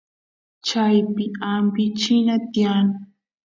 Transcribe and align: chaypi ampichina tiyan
chaypi 0.65 1.23
ampichina 1.51 2.35
tiyan 2.51 2.87